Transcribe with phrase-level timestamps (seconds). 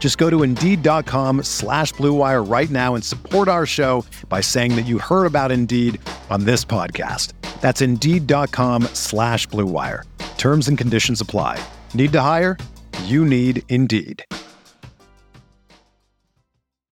[0.00, 4.86] Just go to Indeed.com slash BlueWire right now and support our show by saying that
[4.86, 6.00] you heard about Indeed
[6.30, 7.34] on this podcast.
[7.60, 10.04] That's Indeed.com slash BlueWire.
[10.38, 11.62] Terms and conditions apply.
[11.92, 12.56] Need to hire?
[13.04, 14.24] You need Indeed.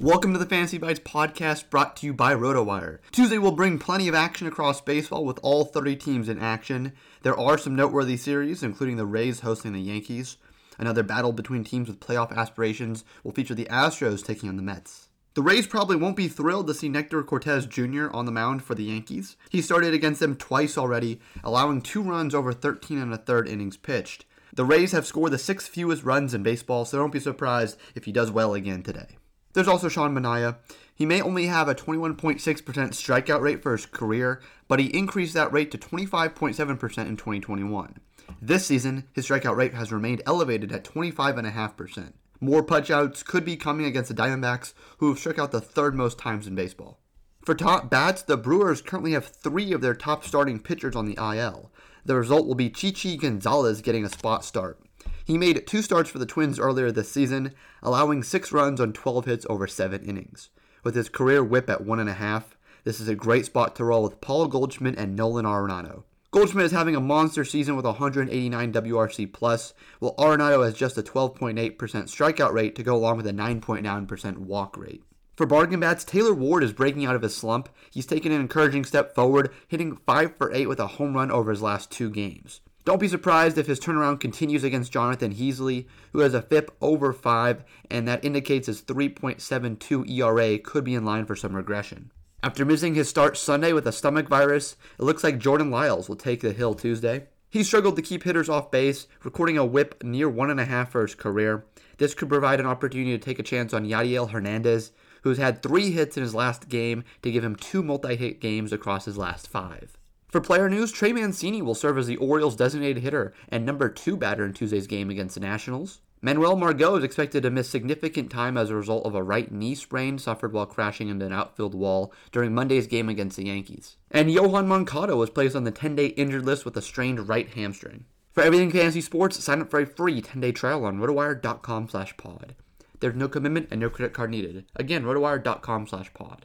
[0.00, 2.98] Welcome to the Fantasy Bites podcast brought to you by RotoWire.
[3.10, 6.92] Tuesday will bring plenty of action across baseball with all 30 teams in action.
[7.22, 10.36] There are some noteworthy series, including the Rays hosting the Yankees.
[10.78, 15.08] Another battle between teams with playoff aspirations will feature the Astros taking on the Mets.
[15.34, 18.08] The Rays probably won't be thrilled to see Nestor Cortes Jr.
[18.10, 19.36] on the mound for the Yankees.
[19.50, 23.76] He started against them twice already, allowing two runs over 13 and a third innings
[23.76, 24.24] pitched.
[24.52, 28.04] The Rays have scored the sixth fewest runs in baseball, so don't be surprised if
[28.04, 29.18] he does well again today.
[29.52, 30.56] There's also Sean Manaea.
[30.94, 35.52] He may only have a 21.6% strikeout rate for his career, but he increased that
[35.52, 38.00] rate to 25.7% in 2021.
[38.40, 42.12] This season, his strikeout rate has remained elevated at 25.5%.
[42.40, 46.18] More punchouts could be coming against the Diamondbacks, who have struck out the third most
[46.18, 47.00] times in baseball.
[47.44, 51.16] For top bats, the Brewers currently have three of their top starting pitchers on the
[51.16, 51.72] IL.
[52.04, 54.78] The result will be Chichi Gonzalez getting a spot start.
[55.24, 59.24] He made two starts for the Twins earlier this season, allowing six runs on 12
[59.24, 60.50] hits over seven innings.
[60.84, 63.84] With his career whip at one and a half, this is a great spot to
[63.84, 66.04] roll with Paul Goldschmidt and Nolan Arenado.
[66.30, 71.02] Goldschmidt is having a monster season with 189 WRC plus, while Arenado has just a
[71.02, 75.02] 12.8% strikeout rate to go along with a 9.9% walk rate.
[75.36, 77.70] For bargain bats, Taylor Ward is breaking out of his slump.
[77.90, 81.50] He's taken an encouraging step forward, hitting 5 for 8 with a home run over
[81.50, 82.60] his last two games.
[82.84, 87.14] Don't be surprised if his turnaround continues against Jonathan Heasley, who has a FIP over
[87.14, 92.10] 5, and that indicates his 3.72 ERA could be in line for some regression.
[92.40, 96.14] After missing his start Sunday with a stomach virus, it looks like Jordan Lyles will
[96.14, 97.26] take the hill Tuesday.
[97.50, 101.64] He struggled to keep hitters off base, recording a whip near 1.5 for his career.
[101.96, 105.90] This could provide an opportunity to take a chance on Yadiel Hernandez, who's had three
[105.90, 109.48] hits in his last game to give him two multi hit games across his last
[109.48, 109.98] five.
[110.28, 114.14] For player news, Trey Mancini will serve as the Orioles' designated hitter and number two
[114.14, 116.00] batter in Tuesday's game against the Nationals.
[116.20, 119.74] Manuel Margot is expected to miss significant time as a result of a right knee
[119.74, 123.96] sprain suffered while crashing into an outfield wall during Monday's game against the Yankees.
[124.10, 128.04] And Yoan Moncada was placed on the 10-day injured list with a strained right hamstring.
[128.32, 132.54] For everything fantasy sports, sign up for a free 10-day trial on rotowire.com slash pod.
[133.00, 134.66] There's no commitment and no credit card needed.
[134.76, 136.44] Again, rotowire.com slash pod.